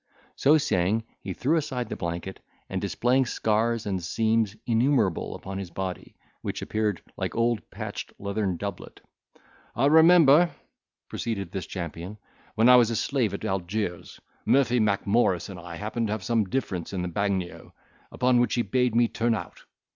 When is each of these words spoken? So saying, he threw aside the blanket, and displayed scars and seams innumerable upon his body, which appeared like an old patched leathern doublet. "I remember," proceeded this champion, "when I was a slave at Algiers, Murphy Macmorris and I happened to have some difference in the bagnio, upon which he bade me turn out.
So 0.35 0.57
saying, 0.57 1.03
he 1.19 1.31
threw 1.33 1.57
aside 1.57 1.87
the 1.89 1.95
blanket, 1.95 2.39
and 2.71 2.81
displayed 2.81 3.27
scars 3.27 3.85
and 3.85 4.03
seams 4.03 4.55
innumerable 4.65 5.35
upon 5.35 5.59
his 5.59 5.69
body, 5.69 6.15
which 6.41 6.63
appeared 6.63 7.03
like 7.17 7.35
an 7.35 7.39
old 7.39 7.69
patched 7.69 8.11
leathern 8.17 8.57
doublet. 8.57 8.99
"I 9.75 9.85
remember," 9.85 10.55
proceeded 11.07 11.51
this 11.51 11.67
champion, 11.67 12.17
"when 12.55 12.67
I 12.67 12.77
was 12.77 12.89
a 12.89 12.95
slave 12.95 13.35
at 13.35 13.45
Algiers, 13.45 14.19
Murphy 14.43 14.79
Macmorris 14.79 15.49
and 15.49 15.59
I 15.59 15.75
happened 15.75 16.07
to 16.07 16.13
have 16.13 16.23
some 16.23 16.45
difference 16.49 16.93
in 16.93 17.03
the 17.03 17.07
bagnio, 17.07 17.71
upon 18.11 18.39
which 18.39 18.55
he 18.55 18.63
bade 18.63 18.95
me 18.95 19.07
turn 19.07 19.35
out. 19.35 19.65